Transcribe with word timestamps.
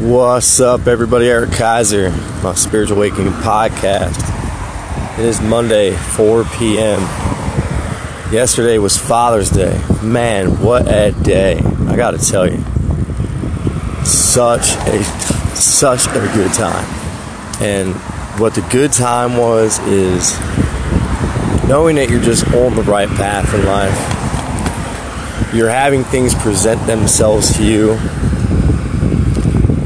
What's 0.00 0.60
up, 0.60 0.86
everybody? 0.86 1.28
Eric 1.28 1.50
Kaiser, 1.50 2.10
my 2.40 2.54
Spiritual 2.54 2.98
Awakening 2.98 3.32
podcast. 3.32 4.14
It 5.18 5.24
is 5.24 5.40
Monday, 5.40 5.90
4 5.90 6.44
p.m. 6.56 7.00
Yesterday 8.32 8.78
was 8.78 8.96
Father's 8.96 9.50
Day. 9.50 9.76
Man, 10.00 10.62
what 10.62 10.86
a 10.86 11.10
day! 11.10 11.58
I 11.88 11.96
gotta 11.96 12.18
tell 12.18 12.48
you, 12.48 12.58
such 14.04 14.76
a 14.86 15.02
such 15.56 16.06
a 16.06 16.30
good 16.32 16.52
time. 16.52 16.86
And 17.60 17.92
what 18.40 18.54
the 18.54 18.64
good 18.70 18.92
time 18.92 19.36
was 19.36 19.80
is 19.80 20.38
knowing 21.68 21.96
that 21.96 22.08
you're 22.08 22.22
just 22.22 22.46
on 22.54 22.76
the 22.76 22.84
right 22.84 23.08
path 23.08 23.52
in 23.52 23.64
life. 23.64 25.52
You're 25.52 25.70
having 25.70 26.04
things 26.04 26.36
present 26.36 26.86
themselves 26.86 27.56
to 27.56 27.64
you 27.64 27.98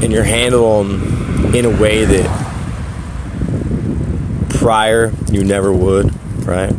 and 0.03 0.11
you're 0.11 0.23
handling 0.23 0.99
them 0.99 1.55
in 1.55 1.65
a 1.65 1.69
way 1.69 2.03
that 2.03 2.43
prior 4.49 5.13
you 5.31 5.43
never 5.43 5.71
would, 5.71 6.13
right? 6.45 6.73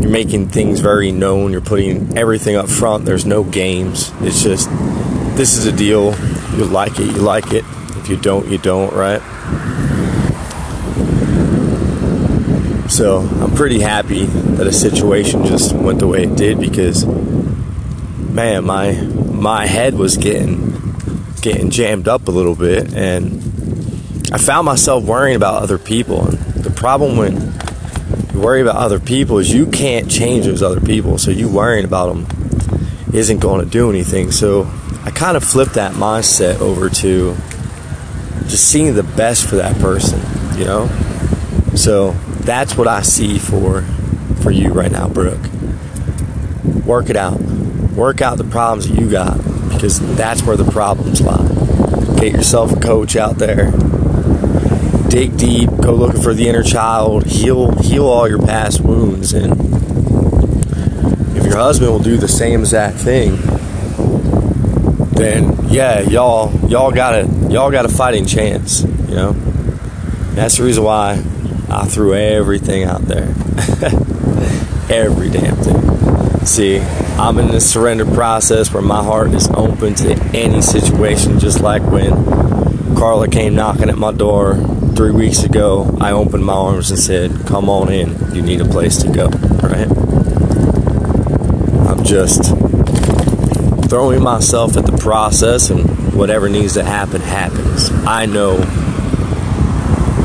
You're 0.00 0.10
making 0.10 0.48
things 0.48 0.78
very 0.78 1.10
known, 1.10 1.50
you're 1.50 1.60
putting 1.60 2.16
everything 2.16 2.54
up 2.54 2.68
front, 2.68 3.04
there's 3.04 3.26
no 3.26 3.42
games. 3.42 4.12
It's 4.20 4.42
just 4.42 4.70
this 5.36 5.56
is 5.56 5.66
a 5.66 5.72
deal. 5.72 6.14
You 6.56 6.64
like 6.64 6.98
it, 7.00 7.06
you 7.06 7.22
like 7.22 7.52
it. 7.52 7.64
If 7.96 8.08
you 8.08 8.16
don't, 8.16 8.48
you 8.48 8.58
don't, 8.58 8.92
right? 8.92 9.20
So 12.88 13.18
I'm 13.18 13.54
pretty 13.54 13.80
happy 13.80 14.26
that 14.26 14.66
a 14.66 14.72
situation 14.72 15.44
just 15.44 15.74
went 15.74 15.98
the 15.98 16.06
way 16.06 16.22
it 16.22 16.36
did 16.36 16.60
because 16.60 17.04
man, 17.04 18.64
my 18.64 18.92
my 18.92 19.66
head 19.66 19.94
was 19.94 20.16
getting 20.16 20.67
getting 21.48 21.70
jammed 21.70 22.06
up 22.08 22.28
a 22.28 22.30
little 22.30 22.54
bit, 22.54 22.92
and 22.92 23.42
I 24.30 24.36
found 24.36 24.66
myself 24.66 25.02
worrying 25.04 25.34
about 25.34 25.62
other 25.62 25.78
people. 25.78 26.28
And 26.28 26.38
the 26.62 26.70
problem 26.70 27.16
when 27.16 27.54
you 28.34 28.40
worry 28.40 28.60
about 28.60 28.76
other 28.76 29.00
people 29.00 29.38
is 29.38 29.52
you 29.52 29.66
can't 29.66 30.10
change 30.10 30.44
those 30.44 30.62
other 30.62 30.80
people, 30.80 31.16
so 31.16 31.30
you 31.30 31.48
worrying 31.48 31.86
about 31.86 32.14
them 32.14 33.14
isn't 33.14 33.38
going 33.38 33.64
to 33.64 33.70
do 33.70 33.88
anything. 33.88 34.30
So 34.30 34.70
I 35.04 35.10
kind 35.10 35.38
of 35.38 35.44
flipped 35.44 35.74
that 35.74 35.92
mindset 35.92 36.60
over 36.60 36.90
to 36.90 37.34
just 38.48 38.68
seeing 38.68 38.94
the 38.94 39.02
best 39.02 39.48
for 39.48 39.56
that 39.56 39.78
person, 39.78 40.20
you 40.58 40.66
know. 40.66 40.88
So 41.74 42.10
that's 42.40 42.76
what 42.76 42.88
I 42.88 43.00
see 43.00 43.38
for 43.38 43.82
for 44.42 44.50
you 44.50 44.70
right 44.70 44.92
now, 44.92 45.08
Brooke. 45.08 45.46
Work 46.84 47.08
it 47.08 47.16
out. 47.16 47.40
Work 47.40 48.20
out 48.20 48.36
the 48.36 48.44
problems 48.44 48.88
that 48.88 49.00
you 49.00 49.10
got 49.10 49.47
because 49.78 50.00
that's 50.16 50.42
where 50.42 50.56
the 50.56 50.68
problems 50.68 51.20
lie. 51.20 51.46
Get 52.18 52.32
yourself 52.32 52.72
a 52.72 52.80
coach 52.80 53.14
out 53.14 53.38
there. 53.38 53.70
Dig 55.08 55.36
deep, 55.36 55.70
go 55.80 55.94
looking 55.94 56.20
for 56.20 56.34
the 56.34 56.48
inner 56.48 56.64
child, 56.64 57.26
heal 57.26 57.70
heal 57.78 58.06
all 58.06 58.28
your 58.28 58.44
past 58.44 58.80
wounds 58.80 59.32
and 59.32 59.52
if 61.36 61.46
your 61.46 61.58
husband 61.58 61.92
will 61.92 62.00
do 62.00 62.16
the 62.16 62.26
same 62.26 62.60
exact 62.60 62.96
thing, 62.96 63.36
then 65.12 65.56
yeah, 65.68 66.00
y'all 66.00 66.50
y'all 66.68 66.90
got 66.90 67.14
a 67.14 67.28
y'all 67.48 67.70
got 67.70 67.84
a 67.84 67.88
fighting 67.88 68.26
chance, 68.26 68.82
you 68.82 69.14
know. 69.14 69.32
That's 70.34 70.56
the 70.56 70.64
reason 70.64 70.82
why 70.82 71.22
I 71.68 71.86
threw 71.86 72.14
everything 72.14 72.82
out 72.82 73.02
there. 73.02 73.28
Every 74.90 75.30
damn 75.30 75.54
thing. 75.56 76.46
See, 76.46 76.78
I'm 77.18 77.36
in 77.40 77.48
this 77.48 77.68
surrender 77.68 78.04
process 78.04 78.72
where 78.72 78.82
my 78.82 79.02
heart 79.02 79.34
is 79.34 79.48
open 79.48 79.96
to 79.96 80.14
any 80.34 80.62
situation, 80.62 81.40
just 81.40 81.60
like 81.60 81.82
when 81.82 82.12
Carla 82.94 83.26
came 83.26 83.56
knocking 83.56 83.90
at 83.90 83.98
my 83.98 84.12
door 84.12 84.54
three 84.94 85.10
weeks 85.10 85.42
ago. 85.42 85.96
I 86.00 86.12
opened 86.12 86.44
my 86.44 86.52
arms 86.52 86.90
and 86.92 86.98
said, 86.98 87.32
Come 87.44 87.68
on 87.68 87.92
in, 87.92 88.34
you 88.34 88.40
need 88.40 88.60
a 88.60 88.64
place 88.64 88.98
to 88.98 89.12
go, 89.12 89.26
right? 89.28 89.88
I'm 91.88 92.04
just 92.04 92.54
throwing 93.90 94.22
myself 94.22 94.76
at 94.76 94.86
the 94.86 94.96
process, 94.96 95.70
and 95.70 96.14
whatever 96.14 96.48
needs 96.48 96.74
to 96.74 96.84
happen, 96.84 97.20
happens. 97.20 97.90
I 98.06 98.26
know 98.26 98.58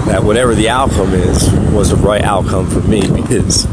that 0.05 0.23
whatever 0.23 0.53
the 0.53 0.69
outcome 0.69 1.15
is 1.15 1.51
was 1.71 1.89
the 1.89 1.95
right 1.95 2.21
outcome 2.21 2.69
for 2.69 2.81
me 2.81 3.01
because 3.21 3.65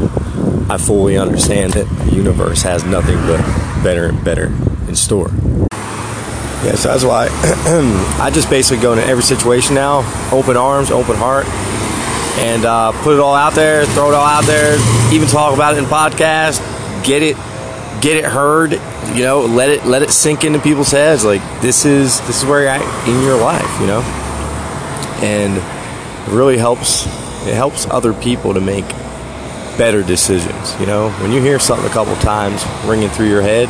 I 0.71 0.77
fully 0.77 1.17
understand 1.17 1.73
that 1.73 1.83
the 1.83 2.15
universe 2.15 2.61
has 2.61 2.85
nothing 2.85 3.17
but 3.27 3.41
better 3.83 4.05
and 4.05 4.23
better 4.23 4.45
in 4.87 4.95
store. 4.95 5.29
Yeah, 6.63 6.75
so 6.75 6.87
that's 6.87 7.03
why 7.03 7.27
I 8.21 8.31
just 8.33 8.49
basically 8.49 8.81
go 8.81 8.93
into 8.93 9.03
every 9.03 9.21
situation 9.21 9.75
now, 9.75 9.97
open 10.31 10.55
arms, 10.55 10.89
open 10.89 11.17
heart, 11.17 11.45
and 12.39 12.63
uh, 12.63 12.93
put 13.03 13.15
it 13.15 13.19
all 13.19 13.35
out 13.35 13.51
there, 13.51 13.85
throw 13.87 14.11
it 14.11 14.13
all 14.13 14.25
out 14.25 14.45
there, 14.45 14.77
even 15.13 15.27
talk 15.27 15.53
about 15.53 15.75
it 15.75 15.79
in 15.79 15.83
podcast, 15.83 16.61
get 17.03 17.21
it, 17.21 17.35
get 18.01 18.15
it 18.15 18.23
heard, 18.23 18.71
you 19.13 19.23
know, 19.23 19.41
let 19.41 19.67
it 19.67 19.85
let 19.85 20.01
it 20.01 20.11
sink 20.11 20.45
into 20.45 20.59
people's 20.59 20.91
heads. 20.91 21.25
Like 21.25 21.41
this 21.61 21.83
is 21.83 22.21
this 22.27 22.41
is 22.41 22.45
where 22.45 22.61
you're 22.61 22.69
at 22.69 23.09
in 23.09 23.21
your 23.25 23.37
life, 23.37 23.81
you 23.81 23.87
know, 23.87 23.99
and 25.21 25.57
it 25.57 26.33
really 26.33 26.57
helps. 26.57 27.07
It 27.45 27.55
helps 27.55 27.87
other 27.87 28.13
people 28.13 28.53
to 28.53 28.61
make 28.61 28.85
better 29.77 30.03
decisions. 30.03 30.79
You 30.79 30.85
know, 30.85 31.09
when 31.21 31.31
you 31.31 31.41
hear 31.41 31.59
something 31.59 31.89
a 31.89 31.93
couple 31.93 32.15
times 32.17 32.65
ringing 32.85 33.09
through 33.09 33.29
your 33.29 33.41
head, 33.41 33.69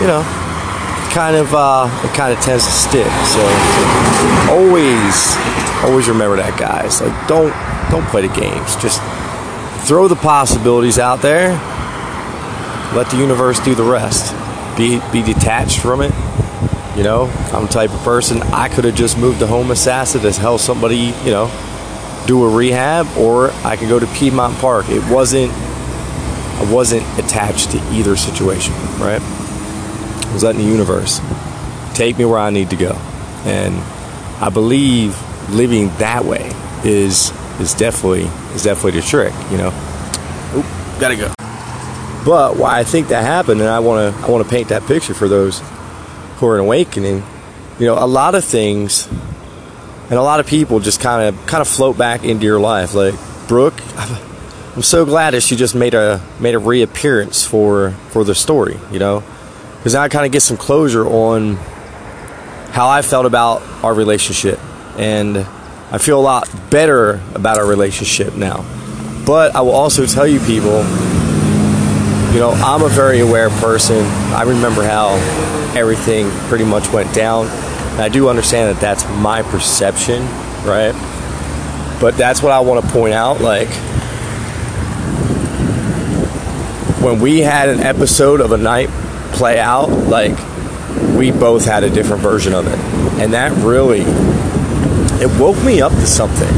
you 0.00 0.06
know, 0.06 0.22
kind 1.12 1.36
of 1.36 1.54
uh, 1.54 1.88
it 2.04 2.14
kind 2.14 2.32
of 2.32 2.40
tends 2.40 2.64
to 2.64 2.70
stick. 2.70 3.12
So 3.26 3.42
always, 4.50 5.36
always 5.84 6.08
remember 6.08 6.36
that, 6.36 6.56
guys. 6.58 7.00
Like 7.00 7.28
don't 7.28 7.52
don't 7.90 8.06
play 8.08 8.26
the 8.26 8.34
games. 8.34 8.76
Just 8.76 9.00
throw 9.86 10.08
the 10.08 10.16
possibilities 10.16 10.98
out 10.98 11.22
there. 11.22 11.50
Let 12.94 13.10
the 13.10 13.16
universe 13.16 13.60
do 13.60 13.74
the 13.74 13.84
rest. 13.84 14.34
Be 14.76 15.00
be 15.12 15.22
detached 15.22 15.80
from 15.80 16.00
it. 16.02 16.12
You 16.96 17.04
know, 17.04 17.26
I'm 17.52 17.66
the 17.66 17.72
type 17.72 17.90
of 17.90 18.00
person 18.00 18.42
I 18.42 18.68
could 18.68 18.84
have 18.84 18.94
just 18.94 19.18
moved 19.18 19.38
to 19.40 19.46
Homosassa 19.46 20.20
to 20.20 20.40
help 20.40 20.60
somebody. 20.60 21.14
You 21.24 21.30
know 21.30 21.67
do 22.28 22.44
a 22.44 22.48
rehab 22.54 23.06
or 23.16 23.50
I 23.64 23.76
could 23.76 23.88
go 23.88 23.98
to 23.98 24.06
Piedmont 24.06 24.56
Park. 24.58 24.88
It 24.90 25.02
wasn't 25.10 25.50
I 25.50 26.70
wasn't 26.70 27.02
attached 27.18 27.70
to 27.70 27.78
either 27.92 28.16
situation, 28.16 28.74
right? 29.00 29.20
I 29.20 30.30
was 30.32 30.44
letting 30.44 30.60
the 30.60 30.66
universe 30.66 31.20
take 31.94 32.18
me 32.18 32.26
where 32.26 32.38
I 32.38 32.50
need 32.50 32.70
to 32.70 32.76
go. 32.76 32.92
And 33.44 33.74
I 34.42 34.50
believe 34.50 35.16
living 35.50 35.88
that 35.98 36.24
way 36.24 36.52
is 36.84 37.32
is 37.60 37.72
definitely 37.74 38.24
is 38.54 38.62
definitely 38.62 39.00
the 39.00 39.06
trick, 39.06 39.32
you 39.50 39.56
know. 39.56 39.68
Oop, 40.54 40.66
gotta 41.00 41.16
go. 41.16 41.32
But 42.26 42.56
why 42.56 42.78
I 42.78 42.84
think 42.84 43.08
that 43.08 43.22
happened, 43.22 43.60
and 43.60 43.70
I 43.70 43.78
want 43.78 44.14
to 44.14 44.22
I 44.22 44.30
want 44.30 44.44
to 44.44 44.50
paint 44.50 44.68
that 44.68 44.82
picture 44.82 45.14
for 45.14 45.28
those 45.28 45.62
who 46.36 46.46
are 46.46 46.58
in 46.58 46.60
awakening. 46.60 47.22
You 47.78 47.86
know, 47.86 47.94
a 47.94 48.06
lot 48.06 48.34
of 48.34 48.44
things 48.44 49.08
and 50.10 50.18
a 50.18 50.22
lot 50.22 50.40
of 50.40 50.46
people 50.46 50.80
just 50.80 51.00
kind 51.00 51.28
of 51.28 51.46
kind 51.46 51.60
of 51.60 51.68
float 51.68 51.98
back 51.98 52.24
into 52.24 52.44
your 52.44 52.60
life. 52.60 52.94
Like 52.94 53.14
Brooke, 53.46 53.80
I'm 54.76 54.82
so 54.82 55.04
glad 55.04 55.34
that 55.34 55.42
she 55.42 55.56
just 55.56 55.74
made 55.74 55.94
a 55.94 56.20
made 56.40 56.54
a 56.54 56.58
reappearance 56.58 57.44
for 57.44 57.92
for 58.10 58.24
the 58.24 58.34
story. 58.34 58.78
You 58.90 58.98
know, 58.98 59.22
because 59.76 59.94
now 59.94 60.02
I 60.02 60.08
kind 60.08 60.24
of 60.24 60.32
get 60.32 60.40
some 60.40 60.56
closure 60.56 61.06
on 61.06 61.56
how 62.72 62.88
I 62.88 63.02
felt 63.02 63.26
about 63.26 63.62
our 63.84 63.92
relationship, 63.92 64.58
and 64.98 65.38
I 65.90 65.98
feel 65.98 66.18
a 66.18 66.22
lot 66.22 66.48
better 66.70 67.20
about 67.34 67.58
our 67.58 67.66
relationship 67.66 68.34
now. 68.34 68.64
But 69.26 69.54
I 69.54 69.60
will 69.60 69.72
also 69.72 70.06
tell 70.06 70.26
you, 70.26 70.40
people, 70.40 70.78
you 72.32 72.40
know, 72.40 72.52
I'm 72.64 72.82
a 72.82 72.88
very 72.88 73.20
aware 73.20 73.50
person. 73.50 73.98
I 74.32 74.42
remember 74.42 74.82
how 74.82 75.16
everything 75.76 76.30
pretty 76.48 76.64
much 76.64 76.90
went 76.92 77.14
down 77.14 77.46
and 77.98 78.04
I 78.04 78.08
do 78.08 78.28
understand 78.28 78.72
that 78.72 78.80
that's 78.80 79.04
my 79.20 79.42
perception, 79.42 80.22
right? 80.64 80.92
But 82.00 82.16
that's 82.16 82.40
what 82.44 82.52
I 82.52 82.60
want 82.60 82.84
to 82.84 82.92
point 82.92 83.12
out. 83.12 83.40
Like, 83.40 83.66
when 87.02 87.18
we 87.18 87.40
had 87.40 87.68
an 87.68 87.80
episode 87.80 88.40
of 88.40 88.52
a 88.52 88.56
night 88.56 88.88
play 89.32 89.58
out, 89.58 89.88
like, 89.88 90.38
we 91.16 91.32
both 91.32 91.64
had 91.64 91.82
a 91.82 91.90
different 91.90 92.22
version 92.22 92.54
of 92.54 92.68
it. 92.68 92.78
And 93.20 93.32
that 93.32 93.50
really, 93.64 94.02
it 95.20 95.40
woke 95.40 95.60
me 95.64 95.82
up 95.82 95.90
to 95.90 96.06
something. 96.06 96.54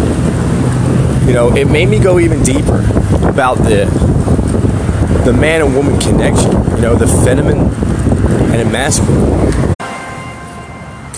You 1.27 1.33
know, 1.33 1.57
it 1.57 1.71
made 1.71 1.89
me 1.89 1.99
go 1.99 2.19
even 2.19 2.43
deeper 2.43 2.81
about 3.27 3.57
the 3.57 3.87
the 5.25 5.33
man 5.33 5.63
and 5.63 5.75
woman 5.75 5.99
connection, 6.01 6.51
you 6.77 6.83
know, 6.83 6.95
the 6.95 7.07
feminine 7.25 7.61
and 8.53 8.61
the 8.61 8.71
masculine. 8.71 9.50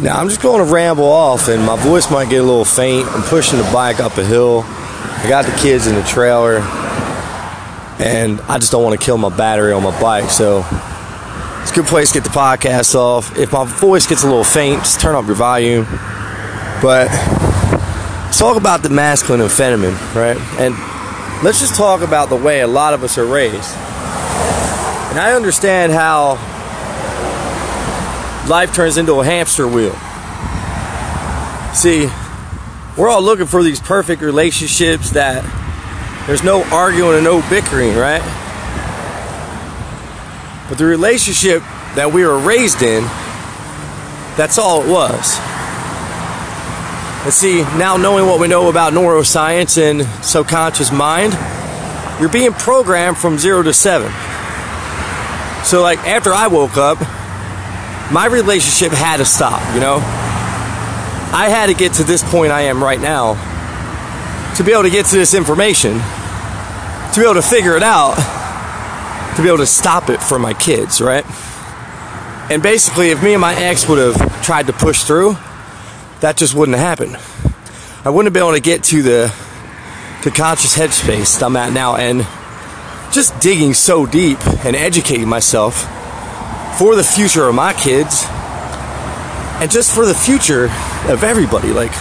Now 0.02 0.16
I'm 0.16 0.28
just 0.28 0.42
going 0.42 0.66
to 0.66 0.72
ramble 0.72 1.04
off, 1.04 1.46
and 1.46 1.64
my 1.64 1.76
voice 1.76 2.10
might 2.10 2.28
get 2.28 2.40
a 2.40 2.44
little 2.44 2.64
faint. 2.64 3.06
I'm 3.06 3.22
pushing 3.22 3.58
the 3.58 3.70
bike 3.72 4.00
up 4.00 4.18
a 4.18 4.24
hill. 4.24 4.64
I 4.66 5.26
got 5.28 5.44
the 5.44 5.56
kids 5.58 5.86
in 5.86 5.94
the 5.94 6.02
trailer, 6.02 6.58
and 8.00 8.40
I 8.42 8.58
just 8.58 8.72
don't 8.72 8.82
want 8.82 8.98
to 8.98 9.04
kill 9.04 9.16
my 9.16 9.28
battery 9.34 9.72
on 9.72 9.84
my 9.84 9.98
bike. 10.00 10.28
So 10.28 10.64
It's 11.62 11.70
a 11.70 11.74
good 11.74 11.86
place 11.86 12.10
to 12.10 12.20
get 12.20 12.24
the 12.24 12.36
podcast 12.36 12.96
off. 12.96 13.38
If 13.38 13.52
my 13.52 13.64
voice 13.64 14.04
gets 14.08 14.24
a 14.24 14.26
little 14.26 14.42
faint, 14.42 14.80
just 14.80 15.00
turn 15.00 15.14
up 15.14 15.26
your 15.26 15.36
volume. 15.36 15.84
But 16.82 17.06
let's 18.24 18.36
talk 18.36 18.56
about 18.56 18.82
the 18.82 18.88
masculine 18.88 19.40
and 19.40 19.50
feminine, 19.50 19.94
right? 20.12 20.36
And 20.58 20.74
let's 21.44 21.60
just 21.60 21.76
talk 21.76 22.00
about 22.00 22.30
the 22.30 22.36
way 22.36 22.60
a 22.60 22.66
lot 22.66 22.94
of 22.94 23.04
us 23.04 23.16
are 23.16 23.24
raised. 23.24 23.76
And 25.14 25.20
I 25.20 25.34
understand 25.36 25.92
how 25.92 26.34
life 28.48 28.74
turns 28.74 28.96
into 28.96 29.14
a 29.14 29.24
hamster 29.24 29.66
wheel. 29.66 29.94
See, 31.74 32.10
we're 32.96 33.08
all 33.08 33.22
looking 33.22 33.46
for 33.46 33.62
these 33.62 33.80
perfect 33.80 34.20
relationships 34.20 35.10
that 35.10 35.44
there's 36.26 36.44
no 36.44 36.62
arguing 36.64 37.14
and 37.14 37.24
no 37.24 37.40
bickering, 37.48 37.96
right? 37.96 38.22
But 40.68 40.78
the 40.78 40.84
relationship 40.84 41.62
that 41.94 42.12
we 42.12 42.26
were 42.26 42.38
raised 42.38 42.82
in, 42.82 43.04
that's 44.36 44.58
all 44.58 44.82
it 44.82 44.90
was. 44.90 45.38
And 47.24 47.32
see, 47.32 47.62
now 47.78 47.96
knowing 47.96 48.26
what 48.26 48.40
we 48.40 48.48
know 48.48 48.68
about 48.68 48.92
neuroscience 48.92 49.78
and 49.78 50.04
subconscious 50.24 50.90
mind, 50.90 51.32
you're 52.20 52.28
being 52.28 52.52
programmed 52.52 53.16
from 53.16 53.38
zero 53.38 53.62
to 53.62 53.72
seven. 53.72 54.10
So, 55.64 55.82
like, 55.82 55.98
after 56.00 56.32
I 56.32 56.48
woke 56.48 56.76
up, 56.76 56.98
my 58.10 58.26
relationship 58.26 58.92
had 58.92 59.18
to 59.18 59.24
stop, 59.24 59.62
you 59.74 59.80
know? 59.80 59.96
I 61.34 61.48
had 61.48 61.66
to 61.66 61.74
get 61.74 61.94
to 61.94 62.04
this 62.04 62.22
point 62.22 62.52
I 62.52 62.62
am 62.62 62.82
right 62.82 63.00
now 63.00 63.34
to 64.56 64.64
be 64.64 64.72
able 64.72 64.82
to 64.82 64.90
get 64.90 65.06
to 65.06 65.16
this 65.16 65.32
information, 65.32 65.92
to 65.92 67.12
be 67.16 67.22
able 67.22 67.34
to 67.34 67.42
figure 67.42 67.76
it 67.76 67.82
out, 67.82 68.16
to 69.36 69.42
be 69.42 69.48
able 69.48 69.58
to 69.58 69.66
stop 69.66 70.10
it 70.10 70.22
for 70.22 70.38
my 70.38 70.52
kids, 70.52 71.00
right? 71.00 71.24
And 72.50 72.62
basically, 72.62 73.10
if 73.10 73.22
me 73.22 73.32
and 73.32 73.40
my 73.40 73.54
ex 73.54 73.88
would 73.88 73.98
have 73.98 74.44
tried 74.44 74.66
to 74.66 74.74
push 74.74 75.04
through, 75.04 75.36
that 76.20 76.36
just 76.36 76.54
wouldn't 76.54 76.76
have 76.76 76.98
happened. 76.98 77.16
I 78.04 78.10
wouldn't 78.10 78.26
have 78.26 78.34
been 78.34 78.42
able 78.42 78.52
to 78.52 78.60
get 78.60 78.84
to 78.84 79.02
the 79.02 79.34
the 80.24 80.30
conscious 80.30 80.76
headspace 80.76 81.42
I'm 81.42 81.56
at 81.56 81.72
now, 81.72 81.96
and 81.96 82.26
just 83.10 83.40
digging 83.40 83.74
so 83.74 84.06
deep 84.06 84.38
and 84.64 84.76
educating 84.76 85.28
myself 85.28 85.88
for 86.78 86.96
the 86.96 87.04
future 87.04 87.44
of 87.48 87.54
my 87.54 87.72
kids 87.72 88.24
and 89.60 89.70
just 89.70 89.94
for 89.94 90.06
the 90.06 90.14
future 90.14 90.64
of 91.08 91.22
everybody. 91.22 91.68
Like, 91.68 91.92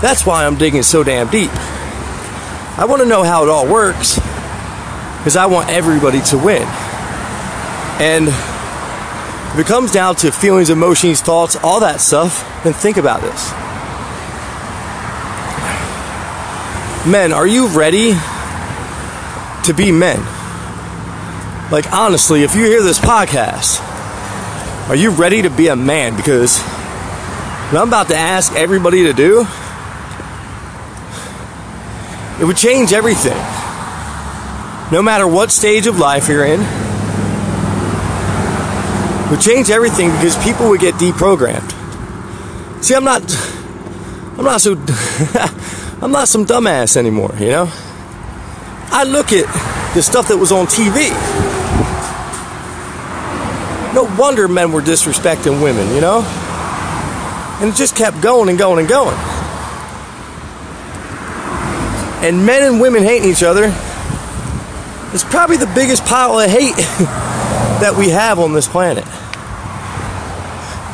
that's 0.00 0.26
why 0.26 0.46
I'm 0.46 0.56
digging 0.56 0.82
so 0.82 1.04
damn 1.04 1.28
deep. 1.28 1.50
I 2.78 2.86
want 2.88 3.02
to 3.02 3.06
know 3.06 3.22
how 3.22 3.42
it 3.44 3.48
all 3.48 3.70
works 3.70 4.16
because 5.18 5.36
I 5.36 5.46
want 5.46 5.68
everybody 5.68 6.20
to 6.22 6.38
win. 6.38 6.62
And 8.00 8.28
if 8.28 9.58
it 9.58 9.66
comes 9.66 9.92
down 9.92 10.16
to 10.16 10.32
feelings, 10.32 10.70
emotions, 10.70 11.20
thoughts, 11.20 11.56
all 11.56 11.80
that 11.80 12.00
stuff, 12.00 12.42
then 12.64 12.72
think 12.72 12.96
about 12.96 13.20
this. 13.20 13.50
Men, 17.06 17.32
are 17.32 17.46
you 17.46 17.68
ready 17.68 18.12
to 19.64 19.74
be 19.74 19.92
men? 19.92 20.18
Like, 21.70 21.92
honestly, 21.92 22.42
if 22.42 22.54
you 22.54 22.64
hear 22.64 22.82
this 22.82 22.98
podcast, 22.98 23.89
are 24.90 24.96
you 24.96 25.10
ready 25.10 25.42
to 25.42 25.50
be 25.50 25.68
a 25.68 25.76
man? 25.76 26.16
Because 26.16 26.58
what 26.58 27.80
I'm 27.80 27.86
about 27.86 28.08
to 28.08 28.16
ask 28.16 28.52
everybody 28.54 29.04
to 29.04 29.12
do, 29.12 29.46
it 32.40 32.44
would 32.44 32.56
change 32.56 32.92
everything. 32.92 33.38
No 34.90 35.00
matter 35.00 35.28
what 35.28 35.52
stage 35.52 35.86
of 35.86 36.00
life 36.00 36.26
you're 36.28 36.44
in, 36.44 36.58
it 39.26 39.30
would 39.30 39.40
change 39.40 39.70
everything 39.70 40.10
because 40.10 40.36
people 40.42 40.68
would 40.70 40.80
get 40.80 40.94
deprogrammed. 40.94 41.70
See, 42.82 42.96
I'm 42.96 43.04
not, 43.04 43.22
I'm 44.36 44.44
not 44.44 44.60
so, 44.60 44.72
I'm 46.02 46.10
not 46.10 46.26
some 46.26 46.44
dumbass 46.44 46.96
anymore, 46.96 47.32
you 47.38 47.50
know? 47.50 47.68
I 48.90 49.04
look 49.04 49.32
at 49.32 49.46
the 49.94 50.02
stuff 50.02 50.26
that 50.26 50.36
was 50.36 50.50
on 50.50 50.66
TV. 50.66 51.49
No 53.94 54.04
wonder 54.18 54.46
men 54.46 54.72
were 54.72 54.82
disrespecting 54.82 55.62
women, 55.62 55.94
you 55.94 56.00
know? 56.00 56.22
And 57.60 57.70
it 57.70 57.76
just 57.76 57.96
kept 57.96 58.20
going 58.20 58.48
and 58.48 58.58
going 58.58 58.78
and 58.78 58.88
going. 58.88 59.16
And 62.22 62.46
men 62.46 62.62
and 62.62 62.80
women 62.80 63.02
hating 63.02 63.28
each 63.28 63.42
other 63.42 63.64
is 65.12 65.24
probably 65.24 65.56
the 65.56 65.70
biggest 65.74 66.04
pile 66.04 66.38
of 66.38 66.50
hate 66.50 66.76
that 66.76 67.94
we 67.98 68.10
have 68.10 68.38
on 68.38 68.52
this 68.52 68.68
planet. 68.68 69.06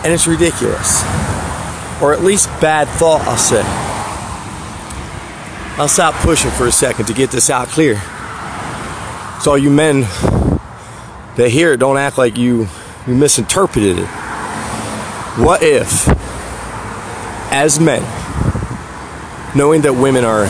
And 0.04 0.12
it's 0.12 0.26
ridiculous. 0.26 1.02
Or 2.00 2.12
at 2.12 2.22
least 2.22 2.48
bad 2.60 2.88
thought, 2.88 3.22
I'll 3.22 3.36
say. 3.36 3.62
I'll 5.78 5.88
stop 5.88 6.14
pushing 6.22 6.50
for 6.52 6.66
a 6.66 6.72
second 6.72 7.06
to 7.06 7.12
get 7.12 7.30
this 7.30 7.50
out 7.50 7.68
clear. 7.68 8.00
So, 9.40 9.50
all 9.50 9.58
you 9.58 9.70
men 9.70 10.02
that 11.36 11.50
hear 11.50 11.72
it, 11.72 11.76
don't 11.78 11.98
act 11.98 12.16
like 12.16 12.38
you, 12.38 12.68
you 13.06 13.14
misinterpreted 13.14 13.98
it. 13.98 14.06
What 15.38 15.62
if 15.62 16.08
as 17.52 17.78
men, 17.78 18.02
knowing 19.56 19.82
that 19.82 19.92
women 19.94 20.24
are 20.24 20.44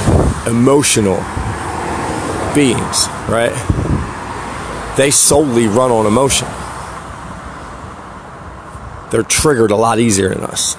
emotional 0.49 1.17
beings, 2.55 3.07
right? 3.29 3.53
They 4.97 5.11
solely 5.11 5.67
run 5.67 5.91
on 5.91 6.07
emotion. 6.07 6.49
They're 9.11 9.23
triggered 9.23 9.71
a 9.71 9.77
lot 9.77 9.99
easier 9.99 10.31
than 10.31 10.45
us, 10.45 10.77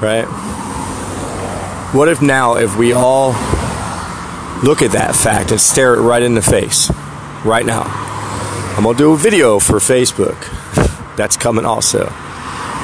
right? 0.00 0.24
What 1.92 2.08
if 2.08 2.22
now, 2.22 2.56
if 2.56 2.76
we 2.76 2.92
all 2.92 3.32
look 4.62 4.82
at 4.82 4.92
that 4.92 5.14
fact 5.14 5.50
and 5.50 5.60
stare 5.60 5.94
it 5.94 6.00
right 6.00 6.22
in 6.22 6.34
the 6.34 6.42
face, 6.42 6.90
right 7.44 7.66
now? 7.66 8.09
I'm 8.80 8.84
gonna 8.84 8.96
do 8.96 9.12
a 9.12 9.16
video 9.18 9.58
for 9.58 9.74
Facebook. 9.74 10.38
That's 11.14 11.36
coming 11.36 11.66
also. 11.66 12.06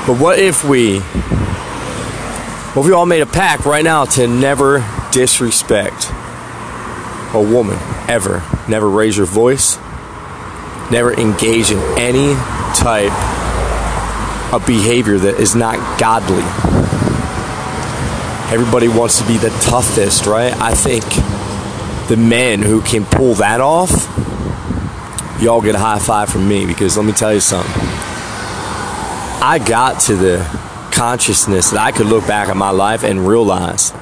But 0.06 0.19
what 0.20 0.38
if 0.38 0.62
we 0.62 0.98
well, 2.76 2.84
we 2.84 2.93
all 2.93 3.06
made 3.06 3.22
a 3.22 3.26
pact 3.26 3.64
right 3.64 3.82
now 3.82 4.04
to 4.04 4.28
never 4.28 4.87
disrespect 5.10 6.10
a 7.32 7.40
woman 7.40 7.78
ever. 8.10 8.44
Never 8.69 8.90
raise 8.90 9.16
your 9.16 9.25
voice. 9.25 9.78
Never 10.90 11.14
engage 11.14 11.70
in 11.70 11.78
any 11.96 12.34
type 12.76 13.12
of 14.52 14.66
behavior 14.66 15.16
that 15.16 15.40
is 15.40 15.54
not 15.54 15.78
godly. 15.99 16.44
Everybody 18.52 18.88
wants 18.88 19.18
to 19.23 19.26
be 19.26 19.38
the 19.38 19.49
toughest, 19.62 20.26
right? 20.26 20.52
I 20.61 20.75
think 20.75 21.04
the 22.11 22.18
men 22.18 22.61
who 22.61 22.82
can 22.82 23.06
pull 23.06 23.37
that 23.37 23.62
off, 23.62 24.15
y'all 25.40 25.61
get 25.61 25.75
a 25.75 25.78
high 25.78 25.99
five 25.99 26.28
from 26.28 26.49
me 26.49 26.66
because 26.66 26.97
let 26.97 27.07
me 27.07 27.12
tell 27.12 27.33
you 27.33 27.40
something. 27.40 27.73
I 29.43 29.62
got 29.64 30.00
to 30.02 30.16
the 30.16 30.38
consciousness 30.93 31.71
that 31.71 31.81
I 31.81 31.93
could 31.93 32.07
look 32.07 32.26
back 32.26 32.49
at 32.49 32.57
my 32.57 32.71
life 32.71 33.05
and 33.05 33.28
realize 33.28 33.93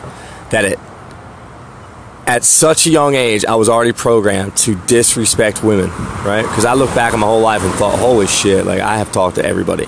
that 0.50 0.64
it, 0.64 0.78
at 2.26 2.44
such 2.44 2.86
a 2.86 2.90
young 2.90 3.14
age, 3.14 3.44
I 3.44 3.56
was 3.56 3.68
already 3.68 3.92
programmed 3.92 4.56
to 4.58 4.76
disrespect 4.86 5.62
women, 5.62 5.90
right? 6.24 6.42
Because 6.42 6.64
I 6.64 6.74
look 6.74 6.94
back 6.94 7.12
at 7.12 7.18
my 7.18 7.26
whole 7.26 7.40
life 7.40 7.62
and 7.62 7.72
thought, 7.74 7.98
holy 7.98 8.26
shit, 8.26 8.64
like 8.64 8.80
I 8.80 8.98
have 8.98 9.12
talked 9.12 9.36
to 9.36 9.44
everybody 9.44 9.86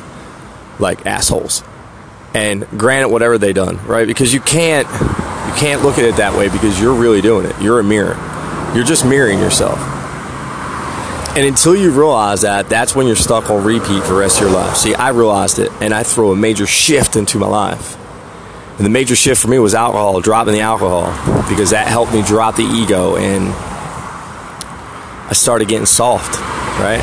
like 0.78 1.06
assholes. 1.06 1.62
And 2.34 2.68
granted, 2.78 3.08
whatever 3.08 3.38
they 3.38 3.52
done, 3.52 3.78
right? 3.86 4.06
Because 4.06 4.34
you 4.34 4.40
can't, 4.40 4.86
you 4.88 5.54
can't 5.58 5.82
look 5.82 5.96
at 5.96 6.04
it 6.04 6.16
that 6.16 6.36
way 6.36 6.48
because 6.48 6.78
you're 6.78 6.94
really 6.94 7.22
doing 7.22 7.46
it. 7.46 7.54
You're 7.62 7.80
a 7.80 7.84
mirror. 7.84 8.16
You're 8.74 8.84
just 8.84 9.06
mirroring 9.06 9.38
yourself. 9.38 9.78
And 11.36 11.44
until 11.44 11.76
you 11.76 11.90
realize 11.90 12.40
that, 12.40 12.70
that's 12.70 12.96
when 12.96 13.06
you're 13.06 13.14
stuck 13.14 13.50
on 13.50 13.62
repeat 13.62 14.02
for 14.04 14.14
the 14.14 14.20
rest 14.20 14.38
of 14.38 14.44
your 14.44 14.52
life. 14.52 14.74
See, 14.74 14.94
I 14.94 15.10
realized 15.10 15.58
it, 15.58 15.70
and 15.82 15.92
I 15.92 16.02
threw 16.02 16.32
a 16.32 16.36
major 16.36 16.66
shift 16.66 17.14
into 17.14 17.38
my 17.38 17.46
life. 17.46 17.98
And 18.78 18.86
the 18.86 18.88
major 18.88 19.14
shift 19.14 19.42
for 19.42 19.48
me 19.48 19.58
was 19.58 19.74
alcohol, 19.74 20.18
dropping 20.22 20.54
the 20.54 20.60
alcohol, 20.60 21.12
because 21.46 21.70
that 21.70 21.88
helped 21.88 22.14
me 22.14 22.22
drop 22.22 22.56
the 22.56 22.62
ego, 22.62 23.16
and 23.16 23.52
I 25.28 25.34
started 25.34 25.68
getting 25.68 25.84
soft, 25.84 26.36
right? 26.80 27.02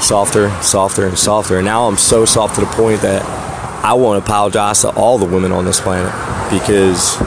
Softer, 0.00 0.48
softer, 0.62 1.08
and 1.08 1.18
softer. 1.18 1.56
And 1.56 1.64
now 1.64 1.88
I'm 1.88 1.96
so 1.96 2.24
soft 2.24 2.54
to 2.54 2.60
the 2.60 2.68
point 2.68 3.00
that 3.02 3.24
I 3.84 3.94
want 3.94 4.24
to 4.24 4.24
apologize 4.24 4.82
to 4.82 4.90
all 4.90 5.18
the 5.18 5.26
women 5.26 5.50
on 5.50 5.64
this 5.64 5.80
planet 5.80 6.12
because 6.48 7.18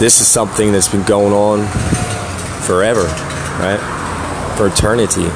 this 0.00 0.22
is 0.22 0.26
something 0.26 0.72
that's 0.72 0.88
been 0.88 1.04
going 1.04 1.34
on 1.34 1.66
forever, 2.62 3.04
right? 3.60 3.95
For 4.56 4.66
eternity. 4.66 5.26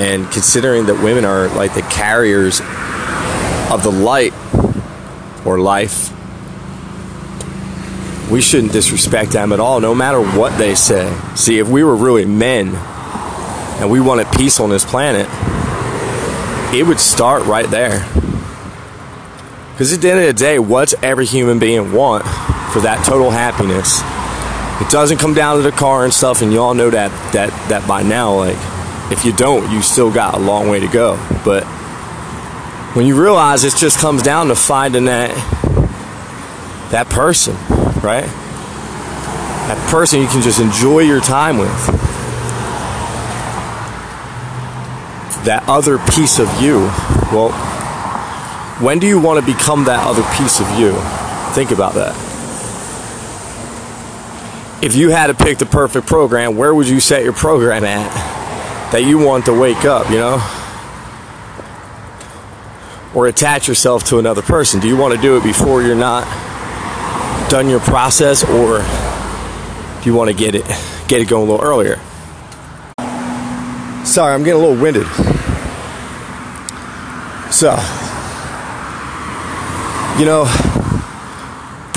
And 0.00 0.30
considering 0.30 0.86
that 0.86 1.02
women 1.02 1.24
are 1.24 1.48
like 1.48 1.74
the 1.74 1.82
carriers 1.82 2.60
of 3.70 3.82
the 3.82 3.90
light 3.90 4.32
or 5.44 5.58
life, 5.58 6.12
we 8.30 8.40
shouldn't 8.40 8.72
disrespect 8.72 9.32
them 9.32 9.52
at 9.52 9.60
all, 9.60 9.80
no 9.80 9.94
matter 9.94 10.20
what 10.20 10.56
they 10.58 10.74
say. 10.74 11.12
See, 11.34 11.58
if 11.58 11.68
we 11.68 11.82
were 11.82 11.96
really 11.96 12.26
men 12.26 12.74
and 13.80 13.90
we 13.90 14.00
wanted 14.00 14.26
peace 14.32 14.60
on 14.60 14.70
this 14.70 14.84
planet, 14.84 15.26
it 16.74 16.86
would 16.86 17.00
start 17.00 17.44
right 17.44 17.68
there. 17.70 18.06
Because 19.72 19.92
at 19.92 20.02
the 20.02 20.10
end 20.10 20.20
of 20.20 20.26
the 20.26 20.32
day, 20.32 20.58
what's 20.58 20.94
every 21.02 21.24
human 21.24 21.58
being 21.58 21.92
want 21.92 22.24
for 22.72 22.80
that 22.80 23.04
total 23.06 23.30
happiness? 23.30 24.02
It 24.80 24.90
doesn't 24.90 25.18
come 25.18 25.34
down 25.34 25.56
to 25.56 25.62
the 25.62 25.72
car 25.72 26.04
and 26.04 26.14
stuff, 26.14 26.40
and 26.40 26.52
you 26.52 26.60
all 26.62 26.74
know 26.74 26.88
that 26.90 27.10
that 27.32 27.50
that 27.68 27.86
by 27.88 28.02
now. 28.02 28.34
Like, 28.34 28.56
if 29.10 29.24
you 29.24 29.32
don't, 29.32 29.70
you 29.72 29.82
still 29.82 30.12
got 30.12 30.34
a 30.34 30.38
long 30.38 30.68
way 30.68 30.78
to 30.80 30.86
go. 30.86 31.16
But 31.44 31.64
when 32.94 33.06
you 33.06 33.20
realize 33.20 33.64
it 33.64 33.74
just 33.76 33.98
comes 33.98 34.22
down 34.22 34.48
to 34.48 34.54
finding 34.54 35.06
that 35.06 35.30
that 36.90 37.08
person, 37.10 37.54
right? 38.02 38.26
That 39.68 39.90
person 39.90 40.20
you 40.20 40.28
can 40.28 40.42
just 40.42 40.60
enjoy 40.60 41.00
your 41.00 41.20
time 41.20 41.58
with. 41.58 41.68
That 45.44 45.64
other 45.66 45.98
piece 45.98 46.38
of 46.38 46.48
you. 46.62 46.78
Well, 47.32 47.50
when 48.80 48.98
do 48.98 49.06
you 49.06 49.20
want 49.20 49.44
to 49.44 49.52
become 49.54 49.84
that 49.84 50.06
other 50.06 50.22
piece 50.36 50.60
of 50.60 50.78
you? 50.78 50.94
Think 51.52 51.72
about 51.72 51.94
that. 51.94 52.27
If 54.80 54.94
you 54.94 55.10
had 55.10 55.26
to 55.26 55.34
pick 55.34 55.58
the 55.58 55.66
perfect 55.66 56.06
program, 56.06 56.56
where 56.56 56.72
would 56.72 56.88
you 56.88 57.00
set 57.00 57.24
your 57.24 57.32
program 57.32 57.84
at 57.84 58.08
that 58.92 59.04
you 59.04 59.18
want 59.18 59.46
to 59.46 59.52
wake 59.52 59.84
up, 59.84 60.08
you 60.08 60.18
know? 60.18 60.40
Or 63.12 63.26
attach 63.26 63.66
yourself 63.66 64.04
to 64.04 64.18
another 64.18 64.42
person? 64.42 64.78
Do 64.78 64.86
you 64.86 64.96
want 64.96 65.14
to 65.16 65.20
do 65.20 65.36
it 65.36 65.42
before 65.42 65.82
you're 65.82 65.96
not 65.96 66.24
done 67.50 67.68
your 67.68 67.80
process 67.80 68.44
or 68.44 68.78
do 70.02 70.10
you 70.10 70.14
want 70.14 70.30
to 70.30 70.36
get 70.36 70.54
it 70.54 70.64
get 71.08 71.20
it 71.20 71.28
going 71.28 71.48
a 71.48 71.50
little 71.50 71.66
earlier? 71.66 71.96
Sorry, 74.04 74.32
I'm 74.32 74.44
getting 74.44 74.62
a 74.62 74.64
little 74.64 74.80
winded. 74.80 75.06
So, 77.52 77.70
you 80.20 80.24
know, 80.24 80.44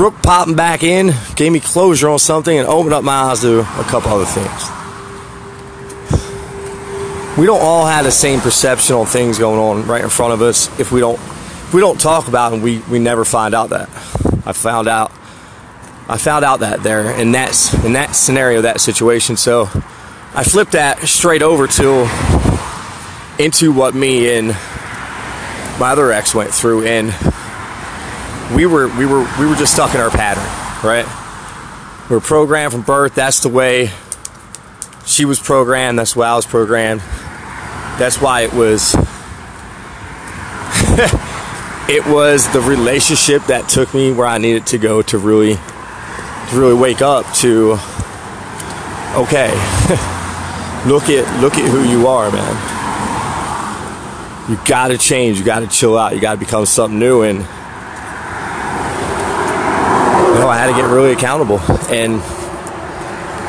Brooke 0.01 0.23
popping 0.23 0.55
back 0.55 0.81
in 0.81 1.13
gave 1.35 1.51
me 1.51 1.59
closure 1.59 2.09
on 2.09 2.17
something 2.17 2.57
and 2.57 2.67
opened 2.67 2.91
up 2.91 3.03
my 3.03 3.13
eyes 3.13 3.41
to 3.41 3.59
a 3.59 3.83
couple 3.83 4.11
other 4.11 4.25
things. 4.25 4.47
We 7.37 7.45
don't 7.45 7.61
all 7.61 7.85
have 7.85 8.03
the 8.03 8.11
same 8.11 8.39
perception 8.39 8.95
on 8.95 9.05
things 9.05 9.37
going 9.37 9.59
on 9.59 9.85
right 9.85 10.03
in 10.03 10.09
front 10.09 10.33
of 10.33 10.41
us 10.41 10.79
if 10.79 10.91
we 10.91 11.01
don't 11.01 11.19
if 11.19 11.75
we 11.75 11.81
don't 11.81 12.01
talk 12.01 12.27
about 12.27 12.49
them 12.49 12.63
we, 12.63 12.79
we 12.89 12.97
never 12.97 13.23
find 13.23 13.53
out 13.53 13.69
that. 13.69 13.89
I 14.43 14.53
found 14.53 14.87
out 14.87 15.11
I 16.09 16.17
found 16.17 16.45
out 16.45 16.61
that 16.61 16.81
there 16.81 17.11
in 17.11 17.33
that 17.33 17.71
in 17.85 17.93
that 17.93 18.15
scenario, 18.15 18.61
that 18.61 18.81
situation. 18.81 19.37
So 19.37 19.69
I 20.33 20.43
flipped 20.43 20.71
that 20.71 21.01
straight 21.01 21.43
over 21.43 21.67
to 21.67 22.09
into 23.37 23.71
what 23.71 23.93
me 23.93 24.35
and 24.35 24.47
my 25.79 25.91
other 25.91 26.11
ex 26.11 26.33
went 26.33 26.49
through 26.51 26.87
and 26.87 27.13
we 28.55 28.65
were 28.65 28.87
we 28.97 29.05
were 29.05 29.27
we 29.39 29.45
were 29.45 29.55
just 29.55 29.73
stuck 29.73 29.95
in 29.95 30.01
our 30.01 30.09
pattern, 30.09 30.43
right? 30.87 31.05
We 32.09 32.15
were 32.15 32.21
programmed 32.21 32.73
from 32.73 32.81
birth. 32.81 33.15
That's 33.15 33.39
the 33.41 33.49
way 33.49 33.91
she 35.05 35.25
was 35.25 35.39
programmed. 35.39 35.97
That's 35.97 36.15
why 36.15 36.27
I 36.27 36.35
was 36.35 36.45
programmed. 36.45 37.01
That's 37.99 38.19
why 38.21 38.41
it 38.41 38.53
was. 38.53 38.93
it 41.89 42.05
was 42.05 42.51
the 42.53 42.61
relationship 42.61 43.43
that 43.45 43.69
took 43.69 43.93
me 43.93 44.11
where 44.11 44.27
I 44.27 44.37
needed 44.37 44.67
to 44.67 44.77
go 44.77 45.01
to 45.03 45.17
really, 45.17 45.55
to 45.55 46.51
really 46.53 46.73
wake 46.73 47.01
up 47.01 47.25
to. 47.35 47.77
Okay, 49.15 49.51
look 50.87 51.09
at 51.09 51.41
look 51.41 51.55
at 51.55 51.69
who 51.69 51.83
you 51.89 52.07
are, 52.07 52.31
man. 52.31 52.77
You 54.49 54.57
got 54.65 54.89
to 54.89 54.97
change. 54.97 55.39
You 55.39 55.45
got 55.45 55.59
to 55.59 55.67
chill 55.67 55.97
out. 55.97 56.13
You 56.13 56.19
got 56.19 56.33
to 56.33 56.39
become 56.39 56.65
something 56.65 56.99
new 56.99 57.21
and 57.21 57.45
know, 60.39 60.49
I 60.49 60.57
had 60.57 60.67
to 60.67 60.73
get 60.73 60.89
really 60.89 61.11
accountable. 61.11 61.59
And 61.89 62.17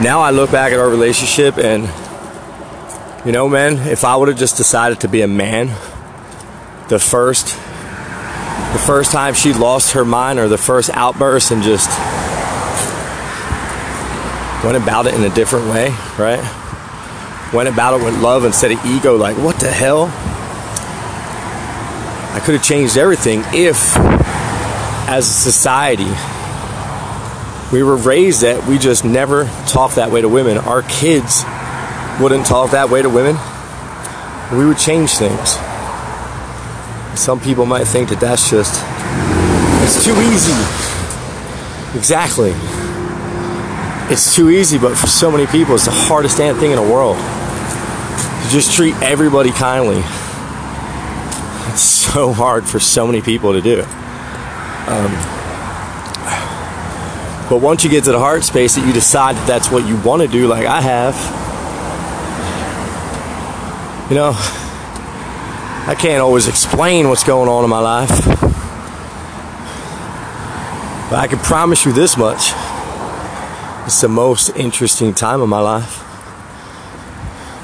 now 0.02 0.20
I 0.20 0.30
look 0.30 0.50
back 0.50 0.72
at 0.72 0.78
our 0.78 0.88
relationship 0.88 1.58
and, 1.58 1.88
you 3.24 3.32
know, 3.32 3.48
man, 3.48 3.78
if 3.88 4.04
I 4.04 4.16
would 4.16 4.28
have 4.28 4.38
just 4.38 4.56
decided 4.56 5.00
to 5.00 5.08
be 5.08 5.22
a 5.22 5.28
man, 5.28 5.68
the 6.88 6.98
first, 6.98 7.46
the 7.46 8.82
first 8.84 9.12
time 9.12 9.34
she 9.34 9.52
lost 9.52 9.92
her 9.92 10.04
mind 10.04 10.38
or 10.38 10.48
the 10.48 10.58
first 10.58 10.90
outburst 10.92 11.50
and 11.50 11.62
just 11.62 11.88
went 14.64 14.76
about 14.76 15.06
it 15.06 15.14
in 15.14 15.22
a 15.24 15.34
different 15.34 15.66
way, 15.66 15.88
right? 16.18 16.42
Went 17.52 17.68
about 17.68 18.00
it 18.00 18.04
with 18.04 18.20
love 18.20 18.44
instead 18.44 18.72
of 18.72 18.84
ego, 18.86 19.16
like, 19.16 19.36
what 19.36 19.58
the 19.60 19.70
hell? 19.70 20.06
I 22.34 22.40
could 22.44 22.54
have 22.54 22.64
changed 22.64 22.96
everything 22.96 23.42
if, 23.52 23.96
as 25.08 25.28
a 25.28 25.32
society, 25.32 26.10
we 27.72 27.82
were 27.82 27.96
raised 27.96 28.42
that 28.42 28.66
we 28.68 28.76
just 28.76 29.02
never 29.02 29.44
talk 29.66 29.94
that 29.94 30.10
way 30.10 30.20
to 30.20 30.28
women. 30.28 30.58
Our 30.58 30.82
kids 30.82 31.42
wouldn't 32.20 32.44
talk 32.44 32.72
that 32.72 32.90
way 32.90 33.00
to 33.00 33.08
women. 33.08 33.36
We 34.56 34.66
would 34.66 34.76
change 34.76 35.12
things. 35.12 35.56
Some 37.18 37.40
people 37.40 37.64
might 37.64 37.84
think 37.84 38.10
that 38.10 38.20
that's 38.20 38.50
just 38.50 38.82
it's 39.82 40.04
too 40.04 40.14
easy. 40.20 40.52
Exactly. 41.96 42.52
It's 44.12 44.34
too 44.34 44.50
easy, 44.50 44.78
but 44.78 44.96
for 44.96 45.06
so 45.06 45.30
many 45.30 45.46
people, 45.46 45.74
it's 45.74 45.86
the 45.86 45.92
hardest 45.92 46.36
damn 46.36 46.56
thing 46.56 46.72
in 46.72 46.76
the 46.76 46.82
world. 46.82 47.16
To 47.16 48.48
just 48.50 48.74
treat 48.74 48.94
everybody 48.96 49.50
kindly. 49.50 50.02
It's 51.72 51.80
so 51.80 52.32
hard 52.32 52.64
for 52.66 52.78
so 52.78 53.06
many 53.06 53.22
people 53.22 53.54
to 53.54 53.62
do. 53.62 53.80
Um, 54.86 55.41
but 57.52 57.60
once 57.60 57.84
you 57.84 57.90
get 57.90 58.02
to 58.04 58.12
the 58.12 58.18
heart 58.18 58.42
space 58.44 58.76
that 58.76 58.86
you 58.86 58.94
decide 58.94 59.36
that 59.36 59.46
that's 59.46 59.70
what 59.70 59.86
you 59.86 60.00
want 60.00 60.22
to 60.22 60.28
do, 60.28 60.46
like 60.46 60.64
I 60.64 60.80
have, 60.80 61.14
you 64.08 64.16
know, 64.16 64.32
I 65.86 65.94
can't 65.94 66.22
always 66.22 66.48
explain 66.48 67.10
what's 67.10 67.24
going 67.24 67.50
on 67.50 67.62
in 67.62 67.68
my 67.68 67.78
life. 67.78 68.08
But 71.10 71.18
I 71.18 71.26
can 71.28 71.40
promise 71.40 71.84
you 71.84 71.92
this 71.92 72.16
much 72.16 72.52
it's 73.84 74.00
the 74.00 74.08
most 74.08 74.56
interesting 74.56 75.12
time 75.12 75.42
of 75.42 75.50
my 75.50 75.60
life. 75.60 76.02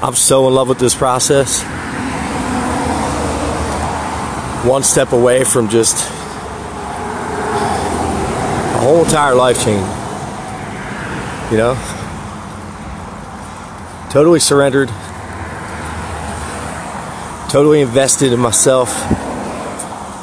I'm 0.03 0.13
so 0.13 0.47
in 0.47 0.53
love 0.53 0.69
with 0.69 0.77
this 0.77 0.93
process. 0.93 1.63
One 4.67 4.83
step 4.83 5.13
away 5.13 5.43
from 5.45 5.67
just 5.67 6.18
whole 8.79 9.03
entire 9.03 9.35
life 9.35 9.63
change. 9.63 9.85
You 11.51 11.57
know? 11.57 11.75
Totally 14.11 14.39
surrendered. 14.39 14.89
Totally 17.49 17.81
invested 17.81 18.33
in 18.33 18.39
myself. 18.39 18.89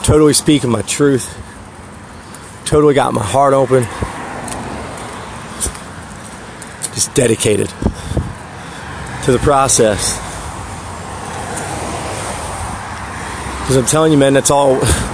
Totally 0.04 0.32
speaking 0.32 0.70
my 0.70 0.82
truth. 0.82 1.36
Totally 2.64 2.94
got 2.94 3.14
my 3.14 3.22
heart 3.24 3.54
open. 3.54 3.84
Just 6.94 7.14
dedicated 7.14 7.68
to 9.24 9.32
the 9.32 9.38
process. 9.40 10.16
Because 13.60 13.76
I'm 13.76 13.86
telling 13.86 14.12
you, 14.12 14.18
man, 14.18 14.32
that's 14.32 14.52
all 14.52 14.76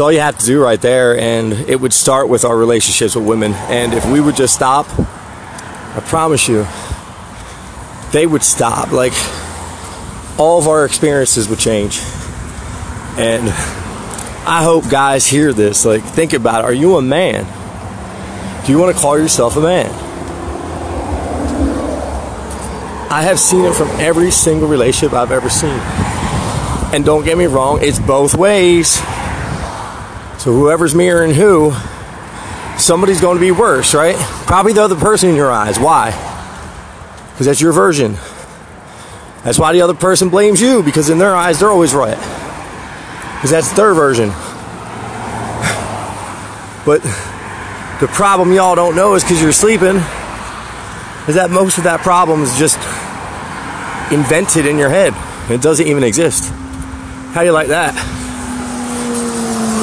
it's 0.00 0.04
all 0.06 0.12
you 0.12 0.20
have 0.20 0.38
to 0.38 0.46
do 0.46 0.62
right 0.62 0.80
there, 0.80 1.14
and 1.20 1.52
it 1.52 1.78
would 1.78 1.92
start 1.92 2.30
with 2.30 2.46
our 2.46 2.56
relationships 2.56 3.14
with 3.14 3.26
women. 3.26 3.52
And 3.52 3.92
if 3.92 4.10
we 4.10 4.18
would 4.18 4.34
just 4.34 4.54
stop, 4.54 4.86
I 4.98 6.02
promise 6.06 6.48
you, 6.48 6.66
they 8.10 8.26
would 8.26 8.42
stop. 8.42 8.92
Like, 8.92 9.12
all 10.38 10.58
of 10.58 10.68
our 10.68 10.86
experiences 10.86 11.50
would 11.50 11.58
change. 11.58 12.00
And 13.18 13.50
I 14.48 14.62
hope 14.64 14.88
guys 14.88 15.26
hear 15.26 15.52
this. 15.52 15.84
Like, 15.84 16.02
think 16.02 16.32
about 16.32 16.60
it. 16.60 16.64
Are 16.64 16.72
you 16.72 16.96
a 16.96 17.02
man? 17.02 17.44
Do 18.64 18.72
you 18.72 18.78
want 18.78 18.96
to 18.96 18.98
call 19.02 19.18
yourself 19.18 19.58
a 19.58 19.60
man? 19.60 19.90
I 23.12 23.20
have 23.20 23.38
seen 23.38 23.66
it 23.66 23.74
from 23.74 23.88
every 24.00 24.30
single 24.30 24.66
relationship 24.66 25.12
I've 25.12 25.30
ever 25.30 25.50
seen. 25.50 25.78
And 26.94 27.04
don't 27.04 27.22
get 27.22 27.36
me 27.36 27.44
wrong, 27.44 27.80
it's 27.82 27.98
both 27.98 28.34
ways. 28.34 28.98
So 30.40 30.54
whoever's 30.54 30.94
mirroring 30.94 31.34
who, 31.34 31.74
somebody's 32.78 33.20
going 33.20 33.36
to 33.36 33.40
be 33.42 33.50
worse, 33.50 33.92
right? 33.92 34.16
Probably 34.46 34.72
the 34.72 34.82
other 34.82 34.96
person 34.96 35.28
in 35.28 35.36
your 35.36 35.50
eyes. 35.50 35.78
Why? 35.78 36.12
Because 37.30 37.44
that's 37.44 37.60
your 37.60 37.72
version. 37.72 38.14
That's 39.44 39.58
why 39.58 39.74
the 39.74 39.82
other 39.82 39.92
person 39.92 40.30
blames 40.30 40.58
you, 40.58 40.82
because 40.82 41.10
in 41.10 41.18
their 41.18 41.36
eyes, 41.36 41.60
they're 41.60 41.68
always 41.68 41.92
right. 41.92 42.16
Because 43.36 43.50
that's 43.50 43.70
their 43.72 43.92
version. 43.92 44.30
But 46.86 47.02
the 48.00 48.08
problem 48.10 48.54
y'all 48.54 48.74
don't 48.74 48.96
know 48.96 49.14
is 49.16 49.22
because 49.22 49.42
you're 49.42 49.52
sleeping, 49.52 49.96
is 51.28 51.34
that 51.34 51.50
most 51.50 51.76
of 51.76 51.84
that 51.84 52.00
problem 52.00 52.40
is 52.40 52.58
just 52.58 52.78
invented 54.10 54.64
in 54.64 54.78
your 54.78 54.88
head. 54.88 55.12
It 55.50 55.60
doesn't 55.60 55.86
even 55.86 56.02
exist. 56.02 56.50
How 57.34 57.40
do 57.40 57.46
you 57.46 57.52
like 57.52 57.68
that? 57.68 58.19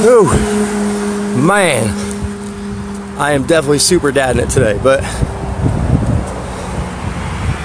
Ooh, 0.05 0.25
man. 1.35 1.89
I 3.17 3.31
am 3.31 3.47
definitely 3.47 3.79
super 3.79 4.11
dadding 4.11 4.43
it 4.43 4.49
today, 4.49 4.79
but 4.83 5.03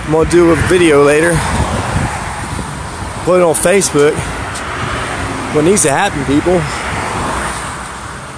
I'm 0.06 0.12
gonna 0.12 0.30
do 0.30 0.50
a 0.50 0.56
video 0.68 1.04
later. 1.04 1.32
Put 3.24 3.40
it 3.40 3.42
on 3.42 3.54
Facebook. 3.54 4.14
What 5.54 5.64
needs 5.66 5.82
to 5.82 5.90
happen, 5.90 6.24
people, 6.24 6.56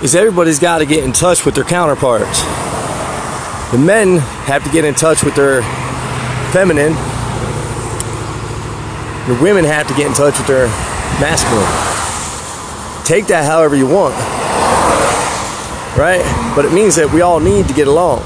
is 0.04 0.16
everybody's 0.16 0.58
got 0.58 0.78
to 0.78 0.86
get 0.86 1.04
in 1.04 1.12
touch 1.12 1.44
with 1.46 1.54
their 1.54 1.62
counterparts. 1.62 2.42
The 3.70 3.78
men 3.78 4.18
have 4.46 4.64
to 4.64 4.70
get 4.70 4.84
in 4.84 4.94
touch 4.94 5.22
with 5.22 5.36
their 5.36 5.62
feminine. 6.52 6.94
The 9.28 9.38
women 9.40 9.64
have 9.64 9.86
to 9.86 9.94
get 9.94 10.08
in 10.08 10.14
touch 10.14 10.36
with 10.36 10.48
their 10.48 10.66
masculine. 11.20 11.93
Take 13.04 13.26
that 13.26 13.44
however 13.44 13.76
you 13.76 13.86
want. 13.86 14.14
Right? 15.96 16.22
But 16.56 16.64
it 16.64 16.72
means 16.72 16.96
that 16.96 17.12
we 17.12 17.20
all 17.20 17.38
need 17.38 17.68
to 17.68 17.74
get 17.74 17.86
along. 17.86 18.20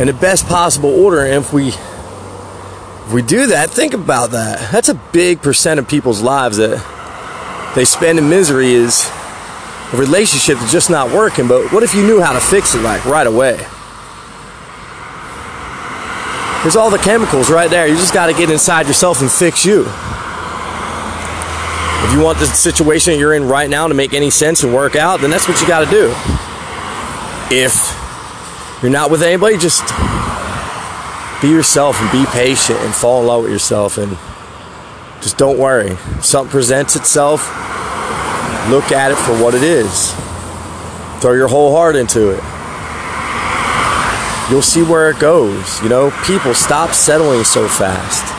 In 0.00 0.06
the 0.08 0.12
best 0.12 0.46
possible 0.46 0.90
order, 0.90 1.24
and 1.24 1.44
if 1.44 1.52
we 1.52 1.68
if 1.68 3.12
we 3.12 3.22
do 3.22 3.46
that, 3.46 3.70
think 3.70 3.94
about 3.94 4.32
that. 4.32 4.70
That's 4.70 4.88
a 4.88 4.94
big 4.94 5.40
percent 5.40 5.80
of 5.80 5.88
people's 5.88 6.20
lives 6.20 6.58
that 6.58 6.84
they 7.74 7.84
spend 7.84 8.18
in 8.18 8.28
misery 8.28 8.72
is 8.72 9.08
a 9.92 9.96
relationship 9.96 10.58
that's 10.58 10.72
just 10.72 10.90
not 10.90 11.12
working. 11.12 11.48
But 11.48 11.72
what 11.72 11.82
if 11.82 11.94
you 11.94 12.06
knew 12.06 12.20
how 12.20 12.32
to 12.32 12.40
fix 12.40 12.74
it 12.74 12.82
like 12.82 13.04
right 13.06 13.26
away? 13.26 13.56
There's 16.62 16.76
all 16.76 16.90
the 16.90 16.98
chemicals 16.98 17.50
right 17.50 17.70
there. 17.70 17.86
You 17.86 17.94
just 17.94 18.12
got 18.12 18.26
to 18.26 18.34
get 18.34 18.50
inside 18.50 18.88
yourself 18.88 19.20
and 19.22 19.30
fix 19.30 19.64
you. 19.64 19.86
If 22.04 22.12
you 22.12 22.20
want 22.20 22.38
the 22.38 22.46
situation 22.46 23.18
you're 23.18 23.34
in 23.34 23.48
right 23.48 23.68
now 23.68 23.88
to 23.88 23.94
make 23.94 24.14
any 24.14 24.30
sense 24.30 24.62
and 24.62 24.72
work 24.72 24.96
out, 24.96 25.20
then 25.20 25.30
that's 25.30 25.48
what 25.48 25.60
you 25.60 25.66
got 25.66 25.84
to 25.84 25.90
do. 25.90 26.14
If 27.50 27.74
you're 28.82 28.92
not 28.92 29.10
with 29.10 29.22
anybody, 29.22 29.58
just 29.58 29.82
be 31.42 31.48
yourself 31.48 32.00
and 32.00 32.10
be 32.12 32.24
patient 32.30 32.78
and 32.80 32.94
fall 32.94 33.20
in 33.20 33.26
love 33.26 33.42
with 33.42 33.52
yourself 33.52 33.98
and 33.98 34.16
just 35.22 35.36
don't 35.36 35.58
worry. 35.58 35.90
If 35.90 36.24
something 36.24 36.50
presents 36.50 36.94
itself, 36.96 37.40
look 38.70 38.92
at 38.92 39.10
it 39.10 39.16
for 39.16 39.42
what 39.42 39.54
it 39.54 39.62
is. 39.62 40.12
Throw 41.20 41.32
your 41.32 41.48
whole 41.48 41.74
heart 41.74 41.96
into 41.96 42.30
it. 42.30 42.42
You'll 44.50 44.62
see 44.62 44.82
where 44.82 45.10
it 45.10 45.18
goes. 45.18 45.82
You 45.82 45.88
know, 45.88 46.10
people 46.24 46.54
stop 46.54 46.92
settling 46.92 47.44
so 47.44 47.68
fast. 47.68 48.37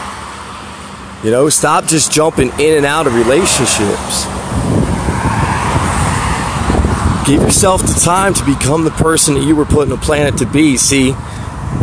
You 1.24 1.32
know, 1.32 1.50
stop 1.50 1.86
just 1.86 2.14
jumping 2.14 2.50
in 2.60 2.78
and 2.78 2.86
out 2.86 3.06
of 3.06 3.14
relationships. 3.14 4.26
Give 7.28 7.42
yourself 7.42 7.82
the 7.82 8.00
time 8.02 8.34
to 8.36 8.46
become 8.46 8.86
the 8.86 8.92
person 8.92 9.34
that 9.34 9.44
you 9.44 9.54
were 9.54 9.66
put 9.66 9.82
on 9.82 9.90
the 9.90 9.98
planet 9.98 10.38
to 10.38 10.46
be. 10.46 10.78
See, 10.78 11.12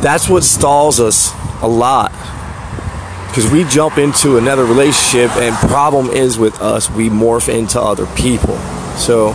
that's 0.01 0.27
what 0.31 0.43
stalls 0.43 1.01
us 1.01 1.33
a 1.61 1.69
lot. 1.69 2.13
Because 3.29 3.53
we 3.53 3.65
jump 3.65 3.99
into 3.99 4.39
another 4.39 4.65
relationship, 4.65 5.31
and 5.37 5.55
problem 5.69 6.09
is 6.09 6.39
with 6.39 6.59
us, 6.63 6.91
we 6.91 7.11
morph 7.11 7.55
into 7.55 7.79
other 7.79 8.07
people. 8.17 8.57
So 8.97 9.35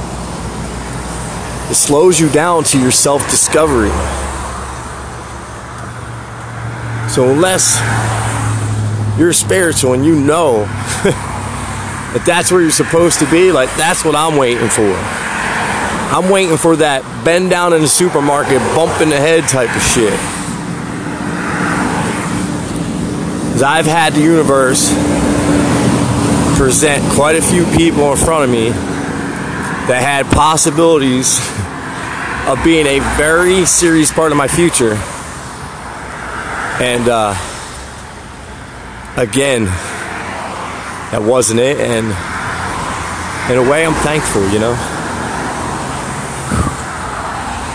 it 1.69 1.75
slows 1.75 2.19
you 2.19 2.27
down 2.31 2.63
to 2.65 2.79
your 2.79 2.91
self 2.91 3.21
discovery. 3.29 3.91
So 7.07 7.29
unless 7.29 7.77
you're 9.21 9.33
spiritual 9.33 9.93
and 9.93 10.03
you 10.03 10.19
know 10.19 10.63
that 11.05 12.23
that's 12.25 12.51
where 12.51 12.59
you're 12.59 12.71
supposed 12.71 13.19
to 13.19 13.29
be, 13.29 13.51
like 13.51 13.69
that's 13.77 14.03
what 14.03 14.15
I'm 14.15 14.35
waiting 14.35 14.67
for. 14.67 14.91
I'm 16.11 16.27
waiting 16.31 16.57
for 16.57 16.75
that 16.77 17.03
bend 17.23 17.51
down 17.51 17.71
in 17.71 17.81
the 17.81 17.87
supermarket, 17.87 18.57
bump 18.73 18.99
in 18.99 19.09
the 19.09 19.17
head 19.17 19.43
type 19.43 19.69
of 19.75 19.81
shit. 19.83 20.11
Because 23.45 23.61
I've 23.61 23.85
had 23.85 24.13
the 24.13 24.21
universe 24.21 24.89
present 26.57 27.03
quite 27.13 27.35
a 27.35 27.43
few 27.43 27.63
people 27.77 28.11
in 28.11 28.17
front 28.17 28.45
of 28.45 28.49
me 28.49 28.69
that 29.85 30.01
had 30.01 30.25
possibilities 30.33 31.37
of 32.49 32.57
being 32.65 32.87
a 32.87 32.99
very 33.17 33.67
serious 33.67 34.11
part 34.11 34.31
of 34.31 34.37
my 34.37 34.47
future. 34.47 34.97
And 36.81 37.07
uh, 37.07 37.50
again, 39.17 39.65
that 41.11 41.21
wasn't 41.21 41.59
it. 41.59 41.79
And 41.79 42.07
in 43.51 43.57
a 43.57 43.69
way, 43.69 43.85
I'm 43.85 43.93
thankful, 43.95 44.47
you 44.49 44.59
know. 44.59 44.75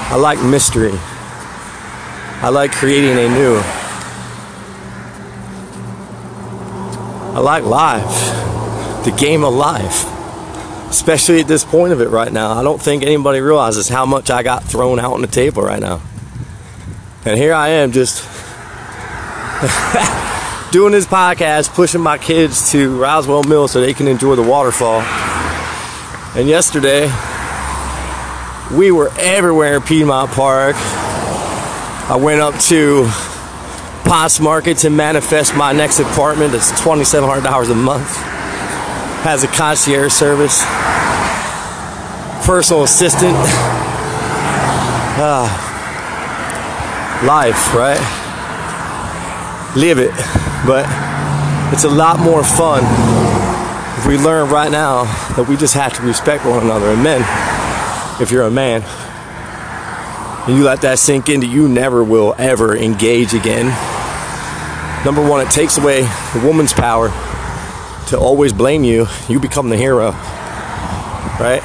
I 0.08 0.16
like 0.16 0.42
mystery. 0.42 0.94
I 0.94 2.48
like 2.48 2.72
creating 2.72 3.18
a 3.18 3.28
new. 3.28 3.60
I 7.34 7.40
like 7.40 7.64
life, 7.64 9.04
the 9.04 9.10
game 9.10 9.44
of 9.44 9.52
life, 9.52 10.06
especially 10.88 11.40
at 11.40 11.48
this 11.48 11.66
point 11.66 11.92
of 11.92 12.00
it 12.00 12.08
right 12.08 12.32
now. 12.32 12.52
I 12.52 12.62
don't 12.62 12.80
think 12.80 13.02
anybody 13.02 13.40
realizes 13.40 13.90
how 13.90 14.06
much 14.06 14.30
I 14.30 14.42
got 14.42 14.64
thrown 14.64 14.98
out 14.98 15.12
on 15.12 15.20
the 15.20 15.26
table 15.26 15.62
right 15.62 15.80
now. 15.80 16.00
And 17.26 17.36
here 17.36 17.52
I 17.52 17.68
am 17.68 17.92
just 17.92 18.22
doing 20.76 20.92
this 20.92 21.06
podcast, 21.06 21.72
pushing 21.72 22.02
my 22.02 22.18
kids 22.18 22.70
to 22.70 23.00
Roswell 23.00 23.42
Mill 23.44 23.66
so 23.66 23.80
they 23.80 23.94
can 23.94 24.06
enjoy 24.06 24.36
the 24.36 24.42
waterfall. 24.42 25.00
And 26.36 26.46
yesterday, 26.46 27.10
we 28.76 28.90
were 28.90 29.10
everywhere 29.16 29.76
in 29.76 29.82
Piedmont 29.82 30.32
Park. 30.32 30.76
I 30.76 32.18
went 32.20 32.42
up 32.42 32.60
to 32.64 33.06
Potts 34.04 34.38
Market 34.38 34.76
to 34.78 34.90
manifest 34.90 35.56
my 35.56 35.72
next 35.72 35.98
apartment. 35.98 36.52
It's 36.52 36.70
$2,700 36.72 37.70
a 37.70 37.74
month. 37.74 38.14
Has 39.22 39.44
a 39.44 39.48
concierge 39.48 40.12
service, 40.12 40.62
personal 42.44 42.82
assistant. 42.82 43.34
Ah, 45.24 45.48
life, 47.26 47.74
right? 47.74 47.96
Live 49.74 49.98
it. 50.00 50.45
But 50.64 50.86
it's 51.74 51.84
a 51.84 51.90
lot 51.90 52.20
more 52.20 52.44
fun 52.44 52.84
if 53.98 54.06
we 54.06 54.16
learn 54.16 54.48
right 54.48 54.70
now 54.70 55.04
that 55.34 55.46
we 55.48 55.56
just 55.56 55.74
have 55.74 55.92
to 55.94 56.02
respect 56.02 56.44
one 56.44 56.62
another. 56.62 56.86
And 56.90 57.02
men, 57.02 57.20
if 58.22 58.30
you're 58.30 58.44
a 58.44 58.50
man, 58.50 58.82
and 60.46 60.56
you 60.56 60.62
let 60.62 60.82
that 60.82 61.00
sink 61.00 61.28
into 61.28 61.48
you 61.48 61.68
never 61.68 62.04
will 62.04 62.36
ever 62.38 62.76
engage 62.76 63.34
again 63.34 63.74
number 65.06 65.24
one, 65.24 65.46
it 65.46 65.52
takes 65.52 65.78
away 65.78 66.02
the 66.02 66.42
woman's 66.44 66.72
power 66.72 67.10
to 68.08 68.18
always 68.18 68.52
blame 68.52 68.82
you. 68.82 69.06
You 69.28 69.38
become 69.38 69.68
the 69.68 69.76
hero, 69.76 70.10
right? 71.38 71.60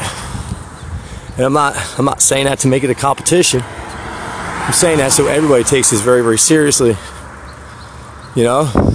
And 1.37 1.45
I'm 1.47 1.53
not, 1.53 1.75
I'm 1.97 2.05
not 2.05 2.21
saying 2.21 2.45
that 2.45 2.59
to 2.59 2.67
make 2.67 2.83
it 2.83 2.91
a 2.91 2.95
competition. 2.95 3.63
I'm 3.63 4.73
saying 4.73 4.99
that 4.99 5.11
so 5.11 5.25
everybody 5.25 5.63
takes 5.63 5.89
this 5.89 6.01
very, 6.01 6.21
very 6.21 6.37
seriously. 6.37 6.95
You 8.35 8.43
know? 8.43 8.93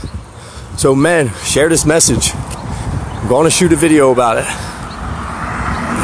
So, 0.76 0.94
men, 0.94 1.30
share 1.44 1.68
this 1.68 1.84
message. 1.84 2.32
I'm 2.34 3.28
going 3.28 3.44
to 3.44 3.50
shoot 3.50 3.72
a 3.72 3.76
video 3.76 4.12
about 4.12 4.38
it. 4.38 4.46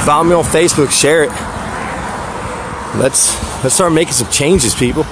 Follow 0.05 0.25
me 0.25 0.35
on 0.35 0.45
Facebook, 0.45 0.91
share 0.91 1.25
it. 1.25 1.31
Let's 3.01 3.33
let's 3.63 3.75
start 3.75 3.93
making 3.93 4.15
some 4.15 4.31
changes, 4.31 4.75
people. 4.75 5.05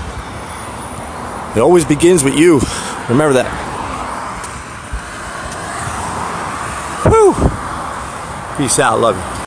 It 1.56 1.60
always 1.60 1.84
begins 1.84 2.22
with 2.22 2.36
you. 2.36 2.60
Remember 3.08 3.34
that. 3.34 3.48
Whew. 7.06 7.34
Peace 8.58 8.78
out. 8.78 9.00
Love 9.00 9.16
you. 9.16 9.30